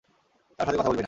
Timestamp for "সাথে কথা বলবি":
0.67-0.95